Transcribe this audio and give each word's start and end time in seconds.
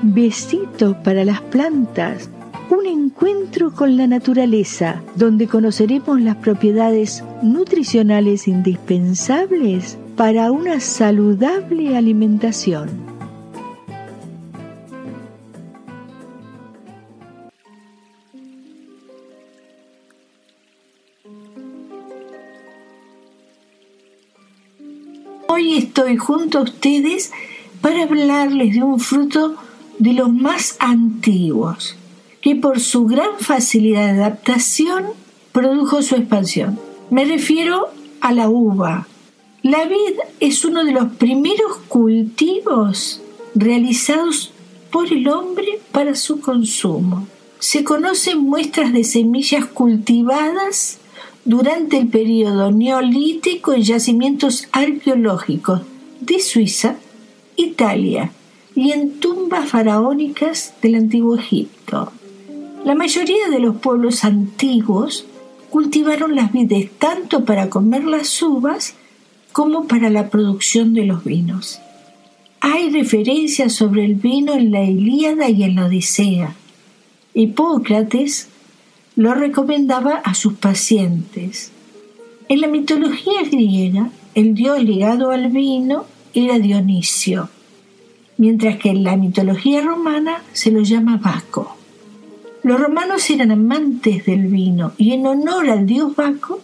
Besito 0.00 0.96
para 1.02 1.24
las 1.24 1.40
plantas, 1.40 2.30
un 2.70 2.86
encuentro 2.86 3.72
con 3.72 3.96
la 3.96 4.06
naturaleza, 4.06 5.02
donde 5.16 5.48
conoceremos 5.48 6.20
las 6.20 6.36
propiedades 6.36 7.24
nutricionales 7.42 8.46
indispensables 8.46 9.98
para 10.16 10.52
una 10.52 10.78
saludable 10.78 11.96
alimentación. 11.96 12.90
Hoy 25.48 25.78
estoy 25.78 26.16
junto 26.16 26.58
a 26.58 26.62
ustedes 26.62 27.32
para 27.80 28.04
hablarles 28.04 28.74
de 28.74 28.82
un 28.84 29.00
fruto 29.00 29.56
de 29.98 30.12
los 30.12 30.32
más 30.32 30.76
antiguos, 30.78 31.96
que 32.40 32.54
por 32.54 32.80
su 32.80 33.06
gran 33.06 33.38
facilidad 33.38 34.14
de 34.14 34.20
adaptación 34.22 35.06
produjo 35.52 36.02
su 36.02 36.16
expansión. 36.16 36.78
Me 37.10 37.24
refiero 37.24 37.88
a 38.20 38.32
la 38.32 38.48
uva. 38.48 39.08
La 39.62 39.84
vid 39.86 40.18
es 40.40 40.64
uno 40.64 40.84
de 40.84 40.92
los 40.92 41.12
primeros 41.14 41.78
cultivos 41.88 43.20
realizados 43.54 44.52
por 44.90 45.12
el 45.12 45.28
hombre 45.28 45.80
para 45.90 46.14
su 46.14 46.40
consumo. 46.40 47.26
Se 47.58 47.82
conocen 47.82 48.38
muestras 48.38 48.92
de 48.92 49.02
semillas 49.02 49.66
cultivadas 49.66 50.98
durante 51.44 51.98
el 51.98 52.06
periodo 52.06 52.70
neolítico 52.70 53.72
en 53.72 53.82
yacimientos 53.82 54.68
arqueológicos 54.70 55.80
de 56.20 56.38
Suiza, 56.38 56.96
Italia 57.56 58.30
y 58.78 58.92
en 58.92 59.18
tumbas 59.18 59.70
faraónicas 59.70 60.72
del 60.80 60.94
antiguo 60.94 61.34
Egipto. 61.34 62.12
La 62.84 62.94
mayoría 62.94 63.48
de 63.50 63.58
los 63.58 63.74
pueblos 63.78 64.22
antiguos 64.22 65.26
cultivaron 65.68 66.36
las 66.36 66.52
vides 66.52 66.88
tanto 66.96 67.44
para 67.44 67.70
comer 67.70 68.04
las 68.04 68.40
uvas 68.40 68.94
como 69.50 69.88
para 69.88 70.10
la 70.10 70.30
producción 70.30 70.94
de 70.94 71.06
los 71.06 71.24
vinos. 71.24 71.80
Hay 72.60 72.90
referencias 72.90 73.72
sobre 73.72 74.04
el 74.04 74.14
vino 74.14 74.54
en 74.54 74.70
la 74.70 74.84
Ilíada 74.84 75.50
y 75.50 75.64
en 75.64 75.74
la 75.74 75.86
Odisea. 75.86 76.54
Hipócrates 77.34 78.46
lo 79.16 79.34
recomendaba 79.34 80.18
a 80.18 80.34
sus 80.34 80.52
pacientes. 80.52 81.72
En 82.48 82.60
la 82.60 82.68
mitología 82.68 83.42
griega, 83.42 84.12
el 84.36 84.54
dios 84.54 84.80
ligado 84.84 85.32
al 85.32 85.48
vino 85.48 86.04
era 86.32 86.60
Dionisio, 86.60 87.48
mientras 88.38 88.76
que 88.76 88.90
en 88.90 89.04
la 89.04 89.16
mitología 89.16 89.82
romana 89.82 90.42
se 90.52 90.70
lo 90.70 90.80
llama 90.80 91.18
Baco. 91.18 91.76
Los 92.62 92.80
romanos 92.80 93.28
eran 93.30 93.50
amantes 93.50 94.24
del 94.24 94.46
vino 94.46 94.92
y 94.96 95.12
en 95.12 95.26
honor 95.26 95.68
al 95.68 95.86
dios 95.86 96.16
Baco 96.16 96.60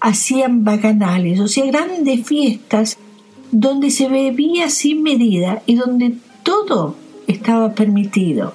hacían 0.00 0.64
bacanales, 0.64 1.40
o 1.40 1.48
sea, 1.48 1.64
grandes 1.66 2.26
fiestas 2.26 2.98
donde 3.50 3.90
se 3.90 4.08
bebía 4.08 4.68
sin 4.68 5.02
medida 5.02 5.62
y 5.66 5.76
donde 5.76 6.14
todo 6.42 6.96
estaba 7.26 7.74
permitido. 7.74 8.54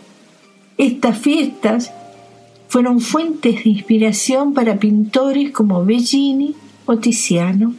Estas 0.78 1.18
fiestas 1.18 1.92
fueron 2.68 3.00
fuentes 3.00 3.64
de 3.64 3.70
inspiración 3.70 4.54
para 4.54 4.78
pintores 4.78 5.52
como 5.52 5.86
Bellini 5.86 6.54
o 6.86 6.98
Tiziano. 6.98 7.74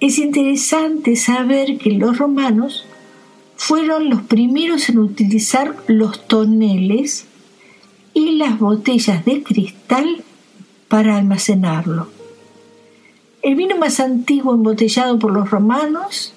Es 0.00 0.18
interesante 0.18 1.14
saber 1.16 1.78
que 1.78 1.92
los 1.92 2.18
romanos 2.18 2.84
fueron 3.62 4.10
los 4.10 4.22
primeros 4.22 4.88
en 4.88 4.98
utilizar 4.98 5.76
los 5.86 6.26
toneles 6.26 7.26
y 8.12 8.32
las 8.32 8.58
botellas 8.58 9.24
de 9.24 9.44
cristal 9.44 10.24
para 10.88 11.16
almacenarlo. 11.16 12.08
El 13.40 13.54
vino 13.54 13.76
más 13.76 14.00
antiguo 14.00 14.54
embotellado 14.54 15.16
por 15.20 15.32
los 15.32 15.48
romanos 15.48 16.34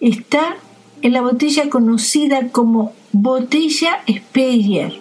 está 0.00 0.56
en 1.02 1.14
la 1.14 1.20
botella 1.20 1.68
conocida 1.68 2.52
como 2.52 2.92
botella 3.10 4.04
Speyer. 4.08 5.00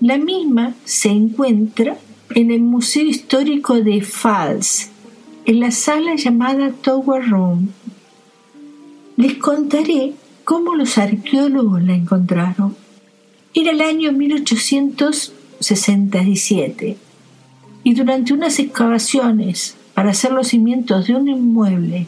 La 0.00 0.18
misma 0.18 0.74
se 0.84 1.08
encuentra 1.08 1.96
en 2.34 2.50
el 2.50 2.60
Museo 2.60 3.06
Histórico 3.06 3.80
de 3.80 4.00
Pfalz, 4.00 4.90
en 5.46 5.60
la 5.60 5.70
sala 5.70 6.14
llamada 6.16 6.72
Tower 6.82 7.26
Room. 7.26 7.70
Les 9.16 9.34
contaré 9.36 10.12
cómo 10.48 10.74
los 10.74 10.96
arqueólogos 10.96 11.82
la 11.82 11.92
encontraron. 11.92 12.74
Era 13.52 13.72
el 13.72 13.82
año 13.82 14.12
1867 14.12 16.96
y 17.84 17.92
durante 17.92 18.32
unas 18.32 18.58
excavaciones 18.58 19.76
para 19.92 20.12
hacer 20.12 20.32
los 20.32 20.48
cimientos 20.48 21.06
de 21.06 21.16
un 21.16 21.28
inmueble 21.28 22.06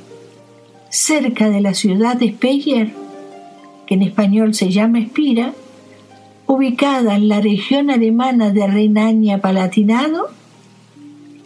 cerca 0.88 1.50
de 1.50 1.60
la 1.60 1.74
ciudad 1.74 2.16
de 2.16 2.30
Speyer, 2.30 2.94
que 3.86 3.96
en 3.96 4.00
español 4.00 4.54
se 4.54 4.70
llama 4.70 5.00
Espira, 5.00 5.52
ubicada 6.46 7.16
en 7.16 7.28
la 7.28 7.42
región 7.42 7.90
alemana 7.90 8.52
de 8.52 8.66
Renania-Palatinado, 8.66 10.30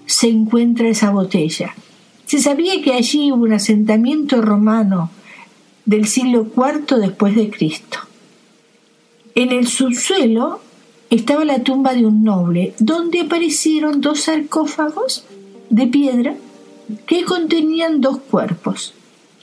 se 0.07 0.29
encuentra 0.29 0.87
esa 0.87 1.11
botella. 1.11 1.75
Se 2.27 2.39
sabía 2.39 2.81
que 2.85 2.93
allí 2.93 3.33
hubo 3.33 3.43
un 3.43 3.55
asentamiento 3.55 4.41
romano 4.41 5.11
del 5.87 6.07
siglo 6.07 6.47
IV 6.57 6.99
después 6.99 7.35
de 7.35 7.51
Cristo. 7.51 7.99
En 9.35 9.51
el 9.53 9.67
subsuelo 9.67 10.61
estaba 11.11 11.45
la 11.45 11.63
tumba 11.63 11.95
de 11.95 12.07
un 12.07 12.25
noble, 12.25 12.75
donde 12.79 13.21
aparecieron 13.21 14.01
dos 14.01 14.21
sarcófagos 14.21 15.25
de 15.71 15.87
piedra 15.87 16.35
que 17.07 17.25
contenían 17.25 18.01
dos 18.01 18.19
cuerpos, 18.19 18.95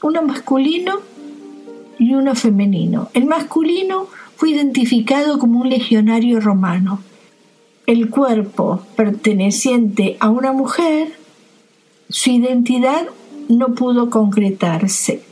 uno 0.02 0.22
masculino 0.22 1.00
y 1.98 2.14
uno 2.14 2.34
femenino. 2.34 3.08
El 3.14 3.26
masculino 3.26 4.08
fue 4.36 4.50
identificado 4.50 5.38
como 5.38 5.60
un 5.60 5.68
legionario 5.68 6.40
romano. 6.40 7.00
El 7.86 8.10
cuerpo 8.10 8.82
perteneciente 8.96 10.16
a 10.20 10.30
una 10.30 10.52
mujer, 10.52 11.12
su 12.08 12.30
identidad 12.30 13.06
no 13.48 13.74
pudo 13.74 14.10
concretarse. 14.10 15.22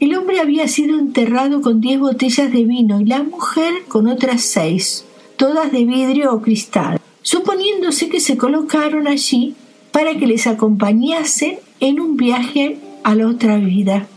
El 0.00 0.16
hombre 0.16 0.40
había 0.40 0.66
sido 0.68 0.98
enterrado 0.98 1.62
con 1.62 1.80
diez 1.80 2.00
botellas 2.00 2.52
de 2.52 2.64
vino 2.64 3.00
y 3.00 3.04
la 3.04 3.22
mujer 3.22 3.72
con 3.88 4.08
otras 4.08 4.42
seis, 4.42 5.04
todas 5.36 5.70
de 5.70 5.84
vidrio 5.84 6.34
o 6.34 6.42
cristal, 6.42 7.00
suponiéndose 7.22 8.08
que 8.08 8.20
se 8.20 8.36
colocaron 8.36 9.06
allí 9.06 9.54
para 9.92 10.16
que 10.16 10.26
les 10.26 10.46
acompañasen 10.46 11.58
en 11.80 12.00
un 12.00 12.16
viaje 12.16 12.78
a 13.04 13.14
la 13.14 13.28
otra 13.28 13.56
vida. 13.58 14.08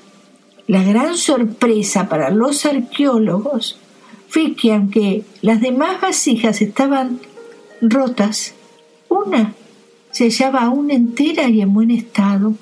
La 0.65 0.83
gran 0.83 1.15
sorpresa 1.15 2.09
para 2.09 2.29
los 2.31 2.65
arqueólogos 2.65 3.77
fue 4.27 4.53
que 4.55 4.73
aunque 4.73 5.23
las 5.41 5.61
demás 5.61 6.01
vasijas 6.01 6.61
estaban 6.61 7.19
rotas, 7.81 8.53
una 9.07 9.53
se 10.11 10.25
hallaba 10.25 10.63
aún 10.63 10.89
entera 10.89 11.47
y 11.47 11.61
en 11.61 11.73
buen 11.73 11.91
estado. 11.91 12.55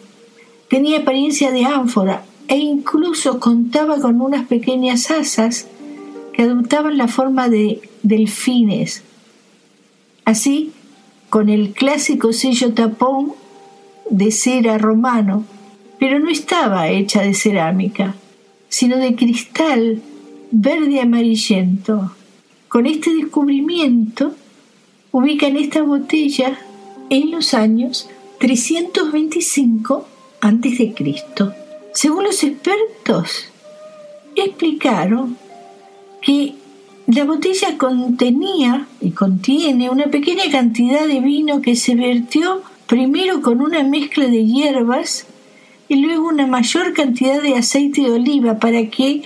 Tenía 0.67 0.99
apariencia 0.99 1.51
de 1.51 1.63
ánfora 1.63 2.25
e 2.47 2.57
incluso 2.57 3.39
contaba 3.39 3.99
con 3.99 4.21
unas 4.21 4.47
pequeñas 4.47 5.11
asas 5.11 5.67
que 6.33 6.43
adoptaban 6.43 6.97
la 6.97 7.07
forma 7.07 7.49
de 7.49 7.81
delfines. 8.03 9.03
Así 10.25 10.71
con 11.29 11.49
el 11.49 11.71
clásico 11.71 12.33
sello 12.33 12.73
tapón 12.73 13.33
de 14.09 14.31
cera 14.31 14.77
romano, 14.77 15.45
pero 15.99 16.19
no 16.19 16.29
estaba 16.29 16.89
hecha 16.89 17.21
de 17.21 17.33
cerámica, 17.33 18.15
sino 18.69 18.97
de 18.97 19.15
cristal 19.15 20.01
verde 20.51 21.01
amarillento. 21.01 22.11
Con 22.67 22.85
este 22.85 23.13
descubrimiento 23.13 24.35
ubican 25.11 25.57
esta 25.57 25.81
botella 25.81 26.59
en 27.09 27.31
los 27.31 27.53
años 27.53 28.09
325 28.39 30.07
a.C. 30.41 31.64
Según 31.95 32.25
los 32.25 32.43
expertos, 32.43 33.45
explicaron 34.35 35.37
que 36.21 36.55
la 37.07 37.23
botella 37.23 37.77
contenía 37.77 38.85
y 38.99 39.11
contiene 39.11 39.89
una 39.89 40.07
pequeña 40.07 40.51
cantidad 40.51 41.07
de 41.07 41.21
vino 41.21 41.61
que 41.61 41.77
se 41.77 41.95
vertió 41.95 42.63
primero 42.85 43.41
con 43.41 43.61
una 43.61 43.83
mezcla 43.83 44.27
de 44.27 44.45
hierbas 44.45 45.25
y 45.87 45.95
luego 45.95 46.27
una 46.27 46.47
mayor 46.47 46.93
cantidad 46.93 47.41
de 47.41 47.55
aceite 47.55 48.01
de 48.01 48.11
oliva 48.11 48.59
para 48.59 48.89
que 48.89 49.23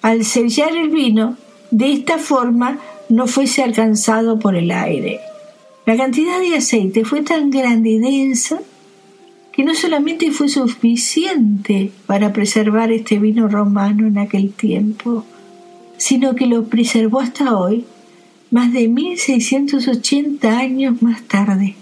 al 0.00 0.24
sellar 0.24 0.74
el 0.74 0.88
vino 0.88 1.36
de 1.70 1.92
esta 1.92 2.16
forma 2.16 2.78
no 3.10 3.26
fuese 3.26 3.62
alcanzado 3.62 4.38
por 4.38 4.56
el 4.56 4.70
aire. 4.70 5.20
La 5.84 5.98
cantidad 5.98 6.40
de 6.40 6.56
aceite 6.56 7.04
fue 7.04 7.20
tan 7.20 7.50
grande 7.50 7.90
y 7.90 7.98
densa 7.98 8.62
que 9.56 9.64
no 9.64 9.74
solamente 9.74 10.30
fue 10.32 10.50
suficiente 10.50 11.90
para 12.04 12.34
preservar 12.34 12.92
este 12.92 13.18
vino 13.18 13.48
romano 13.48 14.06
en 14.06 14.18
aquel 14.18 14.52
tiempo, 14.52 15.24
sino 15.96 16.34
que 16.34 16.44
lo 16.44 16.64
preservó 16.64 17.20
hasta 17.20 17.56
hoy, 17.56 17.86
más 18.50 18.70
de 18.74 18.86
1680 18.86 20.58
años 20.58 21.00
más 21.00 21.22
tarde. 21.22 21.74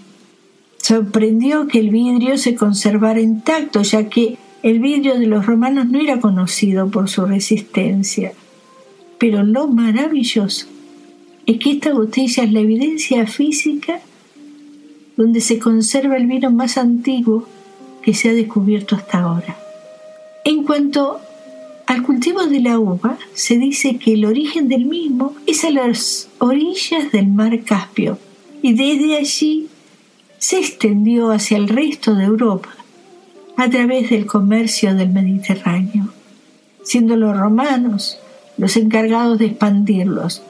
Sorprendió 0.77 1.67
que 1.67 1.79
el 1.79 1.89
vidrio 1.89 2.37
se 2.37 2.55
conservara 2.55 3.19
intacto, 3.19 3.81
ya 3.81 4.07
que 4.07 4.37
el 4.63 4.79
vidrio 4.79 5.19
de 5.19 5.27
los 5.27 5.45
romanos 5.45 5.89
no 5.89 5.99
era 5.99 6.21
conocido 6.21 6.89
por 6.89 7.09
su 7.09 7.25
resistencia. 7.25 8.31
Pero 9.19 9.43
lo 9.43 9.67
maravilloso 9.67 10.67
es 11.45 11.59
que 11.59 11.71
esta 11.71 11.93
botella 11.93 12.43
es 12.45 12.53
la 12.53 12.61
evidencia 12.61 13.27
física 13.27 13.99
donde 15.17 15.41
se 15.41 15.59
conserva 15.59 16.15
el 16.15 16.27
vino 16.27 16.51
más 16.51 16.77
antiguo 16.77 17.49
que 18.05 18.13
se 18.13 18.29
ha 18.29 18.33
descubierto 18.33 18.95
hasta 18.95 19.19
ahora. 19.19 19.57
En 20.43 20.63
cuanto 20.63 21.19
al 21.87 22.03
cultivo 22.03 22.45
de 22.45 22.59
la 22.59 22.77
uva, 22.77 23.17
se 23.33 23.57
dice 23.57 23.97
que 23.97 24.13
el 24.13 24.25
origen 24.25 24.67
del 24.67 24.85
mismo 24.85 25.35
es 25.47 25.65
a 25.65 25.71
las 25.71 26.29
orillas 26.37 27.11
del 27.11 27.27
mar 27.27 27.63
Caspio 27.63 28.19
y 28.61 28.73
desde 28.73 29.17
allí 29.17 29.67
se 30.37 30.59
extendió 30.59 31.31
hacia 31.31 31.57
el 31.57 31.67
resto 31.67 32.13
de 32.13 32.25
Europa 32.25 32.69
a 33.57 33.69
través 33.71 34.11
del 34.11 34.27
comercio 34.27 34.93
del 34.93 35.09
Mediterráneo, 35.09 36.09
siendo 36.83 37.15
los 37.15 37.35
romanos 37.35 38.19
los 38.57 38.77
encargados 38.77 39.39
de 39.39 39.47
expandirlos. 39.47 40.43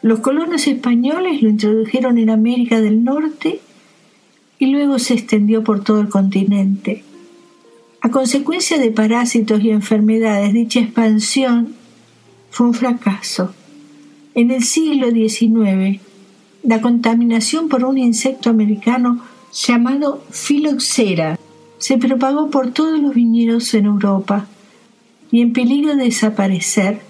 Los 0.00 0.20
colonos 0.20 0.66
españoles 0.66 1.42
lo 1.42 1.50
introdujeron 1.50 2.16
en 2.16 2.30
América 2.30 2.80
del 2.80 3.04
Norte 3.04 3.60
y 4.58 4.66
luego 4.66 4.98
se 4.98 5.14
extendió 5.14 5.64
por 5.64 5.82
todo 5.82 6.00
el 6.00 6.08
continente. 6.08 7.04
A 8.00 8.10
consecuencia 8.10 8.78
de 8.78 8.90
parásitos 8.90 9.62
y 9.62 9.70
enfermedades, 9.70 10.52
dicha 10.52 10.80
expansión 10.80 11.74
fue 12.50 12.66
un 12.68 12.74
fracaso. 12.74 13.54
En 14.34 14.50
el 14.50 14.62
siglo 14.62 15.10
XIX, 15.10 16.00
la 16.62 16.80
contaminación 16.80 17.68
por 17.68 17.84
un 17.84 17.98
insecto 17.98 18.50
americano 18.50 19.20
llamado 19.52 20.24
filoxera 20.30 21.38
se 21.78 21.98
propagó 21.98 22.50
por 22.50 22.72
todos 22.72 23.00
los 23.00 23.14
viñedos 23.14 23.72
en 23.74 23.86
Europa 23.86 24.46
y 25.30 25.40
en 25.40 25.52
peligro 25.52 25.96
de 25.96 26.04
desaparecer, 26.04 27.00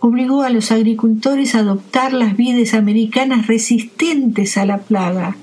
obligó 0.00 0.42
a 0.42 0.50
los 0.50 0.70
agricultores 0.70 1.54
a 1.54 1.60
adoptar 1.60 2.12
las 2.12 2.36
vides 2.36 2.74
americanas 2.74 3.46
resistentes 3.46 4.56
a 4.56 4.66
la 4.66 4.78
plaga 4.78 5.36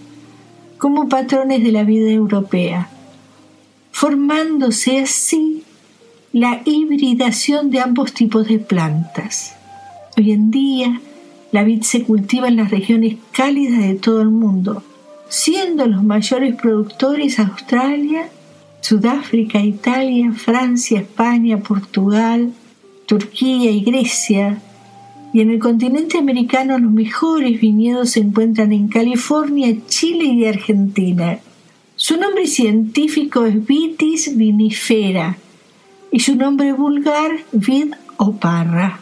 como 0.81 1.07
patrones 1.07 1.63
de 1.63 1.71
la 1.71 1.83
vida 1.83 2.09
europea 2.09 2.89
formándose 4.01 5.01
así 5.01 5.61
la 6.33 6.63
hibridación 6.65 7.69
de 7.69 7.81
ambos 7.81 8.13
tipos 8.13 8.47
de 8.47 8.57
plantas. 8.57 9.55
Hoy 10.17 10.31
en 10.31 10.49
día, 10.49 10.99
la 11.51 11.63
vid 11.63 11.83
se 11.83 12.01
cultiva 12.01 12.47
en 12.47 12.55
las 12.55 12.71
regiones 12.71 13.17
cálidas 13.31 13.83
de 13.83 13.93
todo 13.93 14.23
el 14.23 14.29
mundo, 14.29 14.81
siendo 15.29 15.85
los 15.85 16.03
mayores 16.03 16.55
productores 16.55 17.37
Australia, 17.37 18.27
Sudáfrica, 18.79 19.59
Italia, 19.59 20.31
Francia, 20.31 21.01
España, 21.01 21.59
Portugal, 21.59 22.53
Turquía 23.05 23.69
y 23.69 23.81
Grecia, 23.81 24.63
y 25.33 25.41
en 25.41 25.49
el 25.49 25.59
continente 25.59 26.17
americano 26.17 26.77
los 26.77 26.91
mejores 26.91 27.59
viñedos 27.61 28.11
se 28.11 28.19
encuentran 28.19 28.73
en 28.73 28.87
California, 28.87 29.75
Chile 29.87 30.25
y 30.25 30.45
Argentina, 30.45 31.39
su 31.95 32.17
nombre 32.17 32.47
científico 32.47 33.45
es 33.45 33.65
Vitis 33.65 34.35
vinifera 34.35 35.37
y 36.11 36.19
su 36.19 36.35
nombre 36.35 36.73
vulgar 36.73 37.31
Vid 37.51 37.93
o 38.17 38.33
parra. 38.33 38.99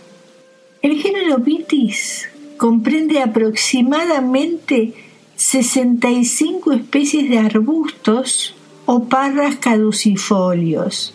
El 0.82 1.02
género 1.02 1.38
Vitis 1.38 2.30
comprende 2.58 3.22
aproximadamente 3.22 4.94
65 5.36 6.74
especies 6.74 7.30
de 7.30 7.38
arbustos 7.38 8.54
o 8.86 9.06
parras 9.06 9.56
caducifolios, 9.56 11.14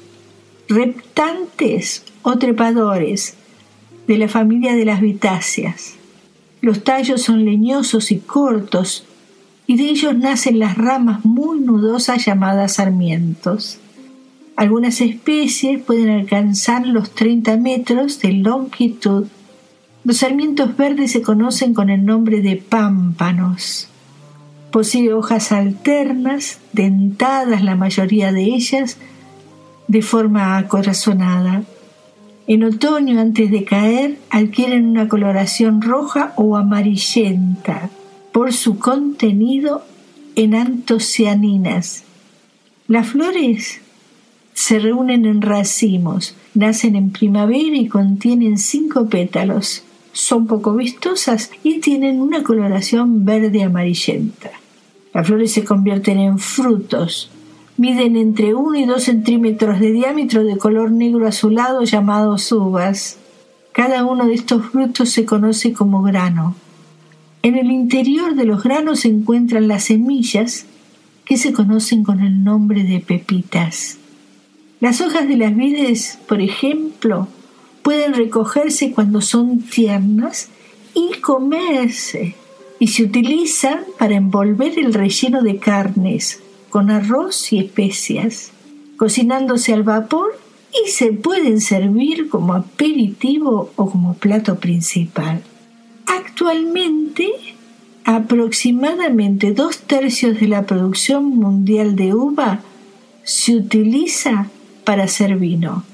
reptantes 0.69 2.05
o 2.23 2.39
trepadores 2.39 3.37
de 4.07 4.19
la 4.19 4.29
familia 4.29 4.75
de 4.75 4.85
las 4.85 5.01
vitáceas. 5.01 5.95
Los 6.61 6.85
tallos 6.85 7.23
son 7.23 7.45
leñosos 7.45 8.11
y 8.11 8.19
cortos, 8.19 9.05
y 9.67 9.77
de 9.77 9.85
ellos 9.85 10.17
nacen 10.17 10.59
las 10.59 10.77
ramas 10.77 11.25
muy 11.25 11.61
nudosas 11.61 12.25
llamadas 12.25 12.75
sarmientos. 12.75 13.79
Algunas 14.57 15.01
especies 15.01 15.83
pueden 15.83 16.11
alcanzar 16.11 16.87
los 16.87 17.11
30 17.11 17.57
metros 17.57 18.21
de 18.21 18.33
longitud. 18.33 19.27
Los 20.05 20.19
sarmientos 20.19 20.77
verdes 20.77 21.13
se 21.13 21.23
conocen 21.23 21.75
con 21.75 21.91
el 21.91 22.05
nombre 22.05 22.41
de 22.41 22.57
pámpanos. 22.57 23.89
Posee 24.71 25.13
hojas 25.13 25.51
alternas, 25.51 26.61
dentadas 26.73 27.63
la 27.63 27.75
mayoría 27.75 28.33
de 28.33 28.43
ellas, 28.43 28.99
de 29.89 30.03
forma 30.03 30.59
acorazonada. 30.59 31.63
En 32.47 32.63
otoño, 32.63 33.19
antes 33.21 33.51
de 33.51 33.65
caer, 33.65 34.19
adquieren 34.29 34.87
una 34.87 35.09
coloración 35.09 35.81
roja 35.81 36.35
o 36.37 36.57
amarillenta 36.57 37.89
por 38.33 38.53
su 38.53 38.79
contenido 38.79 39.83
en 40.37 40.55
antocianinas. 40.55 42.05
Las 42.87 43.09
flores 43.09 43.81
se 44.53 44.79
reúnen 44.79 45.25
en 45.25 45.41
racimos, 45.41 46.37
nacen 46.55 46.97
en 46.97 47.11
primavera 47.11 47.77
y 47.77 47.89
contienen 47.89 48.59
cinco 48.59 49.09
pétalos. 49.09 49.83
Son 50.13 50.47
poco 50.47 50.75
vistosas 50.75 51.51
y 51.63 51.81
tienen 51.81 52.21
una 52.21 52.43
coloración 52.43 53.25
verde 53.25 53.63
amarillenta. 53.63 54.51
Las 55.15 55.27
flores 55.27 55.53
se 55.53 55.65
convierten 55.65 56.19
en 56.19 56.39
frutos. 56.39 57.31
Miden 57.77 58.17
entre 58.17 58.55
1 58.55 58.79
y 58.79 58.85
2 58.85 59.03
centímetros 59.03 59.81
de 59.81 59.91
diámetro 59.91 60.45
de 60.45 60.57
color 60.57 60.93
negro 60.93 61.27
azulado 61.27 61.83
llamados 61.83 62.53
uvas. 62.53 63.19
Cada 63.73 64.05
uno 64.05 64.27
de 64.27 64.35
estos 64.35 64.67
frutos 64.67 65.11
se 65.11 65.25
conoce 65.25 65.73
como 65.73 66.03
grano. 66.03 66.55
En 67.43 67.57
el 67.57 67.73
interior 67.73 68.37
de 68.37 68.45
los 68.45 68.63
granos 68.63 69.01
se 69.01 69.09
encuentran 69.09 69.67
las 69.67 69.85
semillas 69.85 70.67
que 71.25 71.37
se 71.37 71.53
conocen 71.53 72.05
con 72.05 72.21
el 72.21 72.45
nombre 72.45 72.85
de 72.85 73.01
pepitas. 73.01 73.99
Las 74.79 75.01
hojas 75.01 75.27
de 75.27 75.37
las 75.37 75.57
vides, 75.57 76.21
por 76.29 76.41
ejemplo, 76.41 77.27
pueden 77.83 78.15
recogerse 78.15 78.93
cuando 78.93 79.21
son 79.21 79.59
tiernas 79.59 80.49
y 80.95 81.19
comerse 81.21 82.37
y 82.79 82.87
se 82.87 83.03
utilizan 83.03 83.81
para 83.99 84.15
envolver 84.15 84.79
el 84.79 84.95
relleno 84.95 85.43
de 85.43 85.59
carnes 85.59 86.44
con 86.75 86.91
arroz 86.91 87.53
y 87.53 87.61
especias, 87.61 88.51
cocinándose 88.97 89.73
al 89.73 89.85
vapor 89.85 90.37
y 90.73 90.91
se 90.91 91.13
pueden 91.13 91.61
servir 91.61 92.29
como 92.29 92.53
aperitivo 92.53 93.71
o 93.77 93.89
como 93.89 94.15
plato 94.15 94.57
principal. 94.57 95.41
Actualmente, 96.05 97.31
aproximadamente 98.05 99.53
dos 99.53 99.83
tercios 99.83 100.41
de 100.41 100.49
la 100.49 100.67
producción 100.67 101.27
mundial 101.37 101.95
de 101.95 102.13
uva 102.13 102.59
se 103.23 103.55
utiliza 103.55 104.49
para 104.83 105.05
hacer 105.05 105.37
vino. 105.37 105.85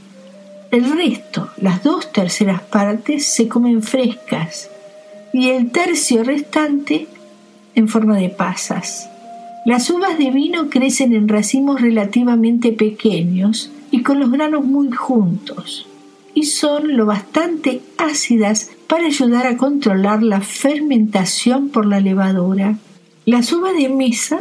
El 0.70 0.96
resto, 0.96 1.50
las 1.58 1.82
dos 1.82 2.10
terceras 2.10 2.62
partes, 2.62 3.26
se 3.26 3.49
comen 3.49 3.82
frescas 3.82 4.70
y 5.34 5.50
el 5.50 5.72
tercio 5.72 6.25
restante 6.25 7.06
en 7.75 7.87
forma 7.87 8.16
de 8.16 8.30
pasas. 8.30 9.09
Las 9.66 9.90
uvas 9.90 10.16
de 10.16 10.30
vino 10.30 10.70
crecen 10.70 11.12
en 11.12 11.28
racimos 11.28 11.82
relativamente 11.82 12.72
pequeños 12.72 13.70
y 13.90 14.02
con 14.02 14.18
los 14.18 14.30
granos 14.30 14.64
muy 14.64 14.90
juntos 14.90 15.86
y 16.32 16.44
son 16.44 16.96
lo 16.96 17.04
bastante 17.04 17.82
ácidas 17.98 18.70
para 18.86 19.04
ayudar 19.04 19.46
a 19.46 19.58
controlar 19.58 20.22
la 20.22 20.40
fermentación 20.40 21.68
por 21.68 21.84
la 21.84 22.00
levadura. 22.00 22.78
Las 23.26 23.52
uvas 23.52 23.76
de 23.76 23.90
mesa 23.90 24.40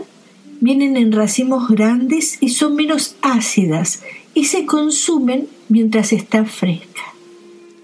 vienen 0.61 0.95
en 0.95 1.11
racimos 1.11 1.67
grandes 1.67 2.37
y 2.41 2.49
son 2.49 2.75
menos 2.75 3.17
ácidas 3.21 4.01
y 4.33 4.45
se 4.45 4.65
consumen 4.65 5.47
mientras 5.67 6.13
está 6.13 6.45
fresca. 6.45 7.01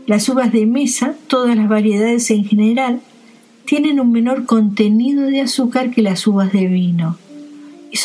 Las 0.08 0.30
uvas 0.30 0.54
de 0.54 0.66
mesa, 0.66 1.16
todas 1.28 1.58
las 1.58 1.68
variedades 1.68 2.32
en 2.32 2.46
general, 2.46 3.02
tienen 3.66 4.00
un 4.00 4.14
menor 4.14 4.46
contenido 4.46 5.24
de 5.24 5.42
azúcar 5.42 5.92
que 5.92 6.02
las 6.02 6.26
uvas 6.28 6.54
de 6.54 6.68
vino 6.68 7.18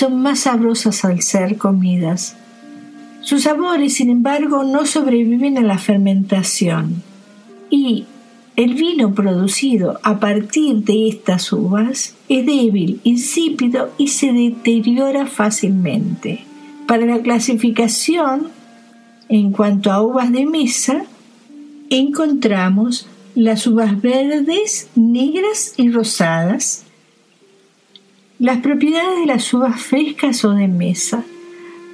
son 0.00 0.23
más 0.23 0.40
sabrosas 0.40 1.04
al 1.04 1.21
ser 1.21 1.59
comidas. 1.59 2.35
Sus 3.21 3.42
sabores, 3.42 3.95
sin 3.95 4.09
embargo, 4.09 4.64
no 4.64 4.87
sobreviven 4.87 5.59
a 5.59 5.61
la 5.61 5.76
fermentación 5.76 7.02
y 7.69 8.07
el 8.57 8.75
vino 8.75 9.14
producido 9.14 10.00
a 10.02 10.19
partir 10.19 10.76
de 10.85 11.09
estas 11.09 11.52
uvas 11.52 12.14
es 12.30 12.47
débil, 12.47 13.00
insípido 13.04 13.90
y 13.99 14.09
se 14.09 14.33
deteriora 14.33 15.26
fácilmente. 15.26 16.45
Para 16.87 17.04
la 17.04 17.21
clasificación, 17.21 18.49
en 19.28 19.52
cuanto 19.52 19.92
a 19.92 20.02
uvas 20.02 20.33
de 20.33 20.47
mesa, 20.47 21.04
encontramos 21.90 23.07
las 23.35 23.66
uvas 23.66 24.00
verdes, 24.00 24.88
negras 24.95 25.75
y 25.76 25.90
rosadas. 25.90 26.87
Las 28.40 28.62
propiedades 28.62 29.20
de 29.20 29.26
las 29.26 29.52
uvas 29.52 29.82
frescas 29.82 30.47
o 30.47 30.52
de 30.52 30.66
mesa 30.66 31.25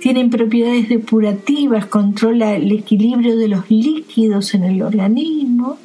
tienen 0.01 0.31
propiedades 0.31 0.89
depurativas, 0.89 1.87
controla 1.87 2.55
el 2.55 2.71
equilibrio 2.71 3.37
de 3.37 3.49
los 3.49 3.69
líquidos 3.69 4.55
en 4.55 4.63
el 4.63 4.81
organismo 4.81 5.77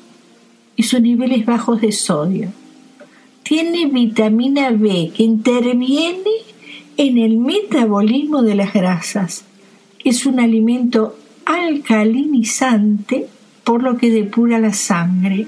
y 0.76 0.84
sus 0.84 1.02
niveles 1.02 1.48
bajos 1.48 1.82
de 1.82 1.92
sodio. 1.92 2.50
Tiene 3.42 3.88
vitamina 3.88 4.70
B 4.70 5.12
que 5.18 5.24
interviene 5.24 6.30
en 6.96 7.18
el 7.18 7.38
metabolismo 7.38 8.44
de 8.44 8.54
las 8.54 8.72
grasas. 8.72 9.46
Es 10.04 10.28
un 10.28 10.40
alimento 10.40 11.18
alcalinizante 11.46 13.26
por 13.64 13.82
lo 13.82 13.98
que 13.98 14.12
depura 14.12 14.60
la 14.60 14.74
sangre. 14.74 15.48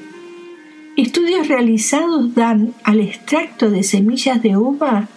Estudios 0.96 1.48
realizados 1.48 2.36
dan 2.36 2.76
al 2.84 3.00
extracto 3.00 3.72
de 3.72 3.82
semillas 3.82 4.44
de 4.44 4.58
uva 4.58 5.10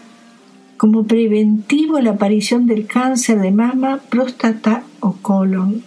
como 0.79 1.07
preventivo 1.07 2.01
la 2.01 2.13
aparición 2.13 2.67
del 2.67 2.87
cáncer 2.87 3.41
de 3.41 3.51
mama, 3.51 4.01
próstata 4.09 4.85
o 5.01 5.13
colon. 5.21 5.83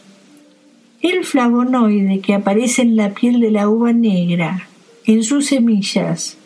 El 1.01 1.25
flavonoide 1.25 2.21
que 2.21 2.35
aparece 2.35 2.83
en 2.83 2.97
la 2.97 3.15
piel 3.15 3.39
de 3.39 3.49
la 3.49 3.67
uva 3.67 3.91
negra, 3.91 4.67
en 5.05 5.23
sus 5.23 5.47
semillas 5.47 6.37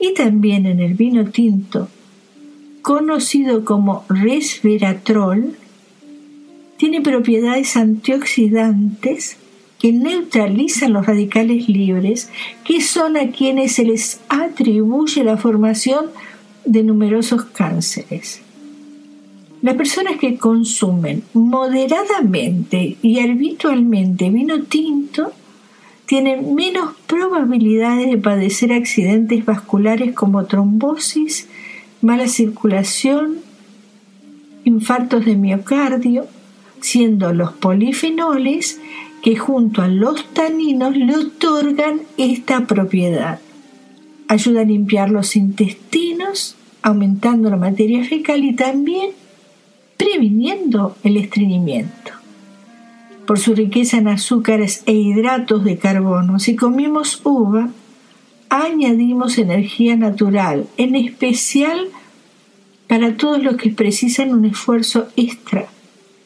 y 0.00 0.14
también 0.14 0.66
en 0.66 0.80
el 0.80 0.94
vino 0.94 1.26
tinto, 1.26 1.88
conocido 2.82 3.64
como 3.64 4.04
resveratrol, 4.08 5.56
tiene 6.78 7.00
propiedades 7.00 7.76
antioxidantes 7.76 9.36
que 9.82 9.90
neutralizan 9.90 10.92
los 10.92 11.06
radicales 11.06 11.68
libres, 11.68 12.30
que 12.62 12.80
son 12.80 13.16
a 13.16 13.32
quienes 13.32 13.74
se 13.74 13.84
les 13.84 14.20
atribuye 14.28 15.24
la 15.24 15.36
formación 15.36 16.06
de 16.64 16.84
numerosos 16.84 17.46
cánceres. 17.46 18.42
Las 19.60 19.74
personas 19.74 20.18
que 20.20 20.38
consumen 20.38 21.24
moderadamente 21.32 22.96
y 23.02 23.18
habitualmente 23.18 24.30
vino 24.30 24.62
tinto 24.62 25.32
tienen 26.06 26.54
menos 26.54 26.94
probabilidades 27.08 28.08
de 28.08 28.18
padecer 28.18 28.72
accidentes 28.72 29.44
vasculares 29.44 30.14
como 30.14 30.44
trombosis, 30.44 31.48
mala 32.02 32.28
circulación, 32.28 33.38
infartos 34.64 35.24
de 35.24 35.34
miocardio, 35.34 36.28
siendo 36.80 37.32
los 37.32 37.52
polifenoles 37.52 38.80
que 39.22 39.36
junto 39.36 39.82
a 39.82 39.88
los 39.88 40.24
taninos 40.34 40.96
le 40.96 41.16
otorgan 41.16 42.02
esta 42.18 42.66
propiedad. 42.66 43.38
Ayuda 44.26 44.62
a 44.62 44.64
limpiar 44.64 45.10
los 45.10 45.36
intestinos, 45.36 46.56
aumentando 46.82 47.48
la 47.48 47.56
materia 47.56 48.04
fecal 48.04 48.44
y 48.44 48.54
también 48.54 49.10
previniendo 49.96 50.96
el 51.04 51.16
estreñimiento. 51.16 52.12
Por 53.26 53.38
su 53.38 53.54
riqueza 53.54 53.98
en 53.98 54.08
azúcares 54.08 54.82
e 54.86 54.94
hidratos 54.94 55.62
de 55.64 55.78
carbono, 55.78 56.40
si 56.40 56.56
comemos 56.56 57.20
uva, 57.22 57.70
añadimos 58.48 59.38
energía 59.38 59.96
natural, 59.96 60.66
en 60.76 60.96
especial 60.96 61.86
para 62.88 63.16
todos 63.16 63.42
los 63.42 63.56
que 63.56 63.70
precisan 63.70 64.34
un 64.34 64.44
esfuerzo 64.44 65.06
extra, 65.16 65.66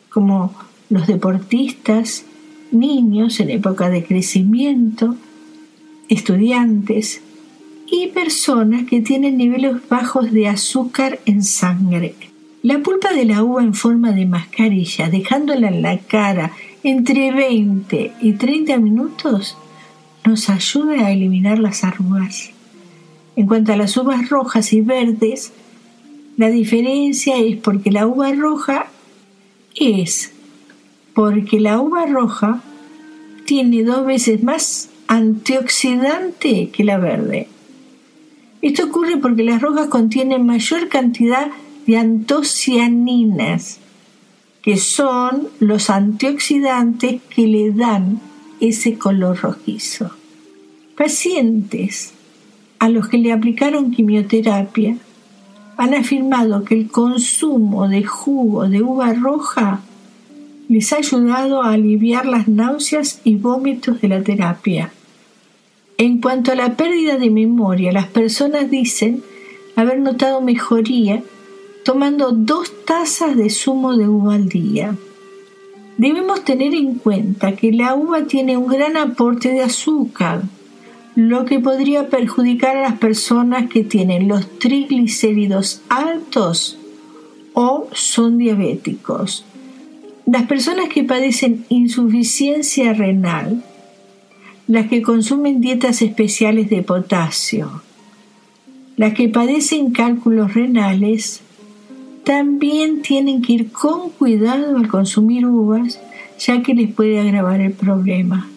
como 0.08 0.54
los 0.88 1.06
deportistas, 1.06 2.24
niños 2.70 3.40
en 3.40 3.50
época 3.50 3.90
de 3.90 4.04
crecimiento, 4.04 5.16
estudiantes, 6.08 7.22
y 7.88 8.08
personas 8.08 8.84
que 8.88 9.00
tienen 9.00 9.36
niveles 9.36 9.88
bajos 9.88 10.32
de 10.32 10.48
azúcar 10.48 11.20
en 11.24 11.42
sangre. 11.42 12.14
La 12.62 12.80
pulpa 12.80 13.12
de 13.12 13.24
la 13.24 13.44
uva 13.44 13.62
en 13.62 13.74
forma 13.74 14.12
de 14.12 14.26
mascarilla, 14.26 15.08
dejándola 15.08 15.68
en 15.68 15.82
la 15.82 15.98
cara 15.98 16.52
entre 16.82 17.32
20 17.32 18.12
y 18.20 18.32
30 18.32 18.78
minutos, 18.78 19.56
nos 20.24 20.50
ayuda 20.50 21.06
a 21.06 21.12
eliminar 21.12 21.58
las 21.58 21.84
arrugas. 21.84 22.50
En 23.36 23.46
cuanto 23.46 23.72
a 23.72 23.76
las 23.76 23.96
uvas 23.96 24.28
rojas 24.28 24.72
y 24.72 24.80
verdes, 24.80 25.52
la 26.36 26.48
diferencia 26.48 27.38
es 27.38 27.56
porque 27.56 27.92
la 27.92 28.06
uva 28.06 28.32
roja 28.32 28.86
es 29.74 30.32
porque 31.16 31.60
la 31.60 31.80
uva 31.80 32.04
roja 32.04 32.60
tiene 33.46 33.84
dos 33.84 34.04
veces 34.04 34.42
más 34.42 34.90
antioxidante 35.08 36.68
que 36.68 36.84
la 36.84 36.98
verde. 36.98 37.48
Esto 38.60 38.84
ocurre 38.84 39.16
porque 39.16 39.42
las 39.42 39.62
rojas 39.62 39.88
contienen 39.88 40.44
mayor 40.44 40.90
cantidad 40.90 41.48
de 41.86 41.96
antocianinas, 41.96 43.78
que 44.60 44.76
son 44.76 45.48
los 45.58 45.88
antioxidantes 45.88 47.22
que 47.34 47.46
le 47.46 47.70
dan 47.72 48.20
ese 48.60 48.98
color 48.98 49.38
rojizo. 49.40 50.10
Pacientes 50.98 52.12
a 52.78 52.90
los 52.90 53.08
que 53.08 53.16
le 53.16 53.32
aplicaron 53.32 53.90
quimioterapia 53.90 54.98
han 55.78 55.94
afirmado 55.94 56.62
que 56.62 56.74
el 56.74 56.88
consumo 56.88 57.88
de 57.88 58.04
jugo 58.04 58.68
de 58.68 58.82
uva 58.82 59.14
roja 59.14 59.80
les 60.68 60.92
ha 60.92 60.96
ayudado 60.96 61.62
a 61.62 61.72
aliviar 61.72 62.26
las 62.26 62.48
náuseas 62.48 63.20
y 63.24 63.36
vómitos 63.36 64.00
de 64.00 64.08
la 64.08 64.22
terapia. 64.22 64.92
En 65.98 66.20
cuanto 66.20 66.52
a 66.52 66.54
la 66.54 66.76
pérdida 66.76 67.16
de 67.16 67.30
memoria, 67.30 67.92
las 67.92 68.06
personas 68.08 68.70
dicen 68.70 69.22
haber 69.76 70.00
notado 70.00 70.40
mejoría 70.40 71.22
tomando 71.84 72.32
dos 72.32 72.72
tazas 72.84 73.36
de 73.36 73.48
zumo 73.48 73.96
de 73.96 74.08
uva 74.08 74.34
al 74.34 74.48
día. 74.48 74.96
Debemos 75.96 76.44
tener 76.44 76.74
en 76.74 76.96
cuenta 76.96 77.56
que 77.56 77.72
la 77.72 77.94
uva 77.94 78.24
tiene 78.24 78.56
un 78.56 78.66
gran 78.66 78.96
aporte 78.96 79.50
de 79.50 79.62
azúcar, 79.62 80.42
lo 81.14 81.46
que 81.46 81.60
podría 81.60 82.08
perjudicar 82.10 82.76
a 82.76 82.82
las 82.82 82.98
personas 82.98 83.70
que 83.70 83.84
tienen 83.84 84.28
los 84.28 84.58
triglicéridos 84.58 85.80
altos 85.88 86.76
o 87.54 87.88
son 87.92 88.36
diabéticos. 88.36 89.46
Las 90.26 90.46
personas 90.46 90.88
que 90.88 91.04
padecen 91.04 91.64
insuficiencia 91.68 92.92
renal 92.92 93.62
las 94.68 94.88
que 94.88 95.00
consumen 95.00 95.60
dietas 95.60 96.02
especiales 96.02 96.68
de 96.70 96.82
potasio, 96.82 97.82
las 98.96 99.14
que 99.14 99.28
padecen 99.28 99.92
cálculos 99.92 100.54
renales, 100.54 101.40
también 102.24 103.02
tienen 103.02 103.42
que 103.42 103.52
ir 103.52 103.70
con 103.70 104.10
cuidado 104.10 104.76
al 104.76 104.88
consumir 104.88 105.46
uvas, 105.46 106.00
ya 106.40 106.62
que 106.62 106.74
les 106.74 106.92
puede 106.92 107.20
agravar 107.20 107.60
el 107.60 107.72
problema. 107.72 108.48